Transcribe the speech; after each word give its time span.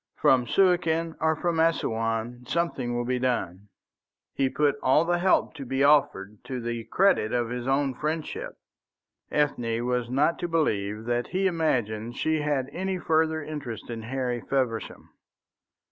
From 0.15 0.47
Suakin 0.47 1.15
or 1.21 1.35
from 1.35 1.59
Assouan 1.59 2.47
something 2.47 2.95
will 2.95 3.05
be 3.05 3.19
done." 3.19 3.69
He 4.33 4.49
put 4.49 4.77
all 4.81 5.05
the 5.05 5.19
help 5.19 5.53
to 5.53 5.63
be 5.63 5.83
offered 5.83 6.39
to 6.45 6.59
the 6.59 6.85
credit 6.85 7.31
of 7.33 7.49
his 7.51 7.67
own 7.67 7.93
friendship. 7.93 8.55
Ethne 9.29 9.85
was 9.85 10.09
not 10.09 10.39
to 10.39 10.47
believe 10.47 11.05
that 11.05 11.27
he 11.27 11.45
imagined 11.45 12.17
she 12.17 12.41
had 12.41 12.67
any 12.73 12.97
further 12.97 13.43
interest 13.43 13.91
in 13.91 14.01
Harry 14.01 14.41
Feversham. 14.41 15.09